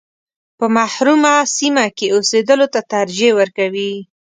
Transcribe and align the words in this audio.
په 0.57 0.65
محرومه 0.75 1.33
سیمه 1.57 1.85
کې 1.97 2.07
اوسېدلو 2.15 2.67
ته 2.73 2.79
ترجیح 2.93 3.31
ورکوي. 3.39 3.93